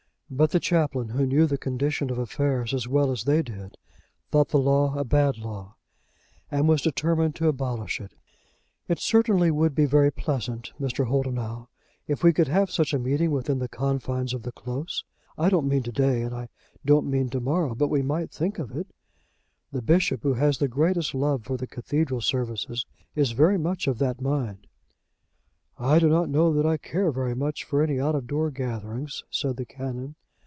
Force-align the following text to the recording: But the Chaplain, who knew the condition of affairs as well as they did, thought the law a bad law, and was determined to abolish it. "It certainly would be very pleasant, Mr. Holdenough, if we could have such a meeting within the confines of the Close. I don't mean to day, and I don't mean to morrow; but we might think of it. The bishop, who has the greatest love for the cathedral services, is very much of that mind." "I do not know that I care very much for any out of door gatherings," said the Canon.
But 0.33 0.51
the 0.51 0.61
Chaplain, 0.61 1.09
who 1.09 1.25
knew 1.25 1.45
the 1.45 1.57
condition 1.57 2.09
of 2.09 2.17
affairs 2.17 2.73
as 2.73 2.87
well 2.87 3.11
as 3.11 3.25
they 3.25 3.41
did, 3.43 3.75
thought 4.31 4.47
the 4.47 4.59
law 4.59 4.95
a 4.97 5.03
bad 5.03 5.37
law, 5.37 5.75
and 6.49 6.69
was 6.69 6.81
determined 6.81 7.35
to 7.35 7.49
abolish 7.49 7.99
it. 7.99 8.13
"It 8.87 8.97
certainly 8.97 9.51
would 9.51 9.75
be 9.75 9.83
very 9.83 10.09
pleasant, 10.09 10.71
Mr. 10.79 11.05
Holdenough, 11.07 11.67
if 12.07 12.23
we 12.23 12.31
could 12.31 12.47
have 12.47 12.71
such 12.71 12.93
a 12.93 12.97
meeting 12.97 13.31
within 13.31 13.59
the 13.59 13.67
confines 13.67 14.33
of 14.33 14.43
the 14.43 14.53
Close. 14.53 15.03
I 15.37 15.49
don't 15.49 15.67
mean 15.67 15.83
to 15.83 15.91
day, 15.91 16.21
and 16.21 16.33
I 16.33 16.47
don't 16.85 17.07
mean 17.11 17.27
to 17.31 17.41
morrow; 17.41 17.75
but 17.75 17.89
we 17.89 18.01
might 18.01 18.31
think 18.31 18.57
of 18.57 18.71
it. 18.71 18.87
The 19.73 19.81
bishop, 19.81 20.23
who 20.23 20.35
has 20.35 20.59
the 20.59 20.69
greatest 20.69 21.13
love 21.13 21.43
for 21.43 21.57
the 21.57 21.67
cathedral 21.67 22.21
services, 22.21 22.85
is 23.15 23.31
very 23.33 23.57
much 23.57 23.85
of 23.85 23.97
that 23.97 24.21
mind." 24.21 24.65
"I 25.77 25.99
do 25.99 26.07
not 26.07 26.29
know 26.29 26.53
that 26.53 26.65
I 26.65 26.77
care 26.77 27.11
very 27.11 27.35
much 27.35 27.65
for 27.65 27.83
any 27.83 27.99
out 27.99 28.15
of 28.15 28.27
door 28.27 28.49
gatherings," 28.49 29.25
said 29.29 29.57
the 29.57 29.65
Canon. 29.65 30.15